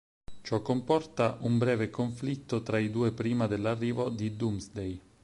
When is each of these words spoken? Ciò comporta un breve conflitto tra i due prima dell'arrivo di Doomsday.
Ciò 0.41 0.63
comporta 0.63 1.37
un 1.41 1.59
breve 1.59 1.91
conflitto 1.91 2.63
tra 2.63 2.79
i 2.79 2.89
due 2.89 3.11
prima 3.11 3.45
dell'arrivo 3.45 4.09
di 4.09 4.35
Doomsday. 4.35 4.99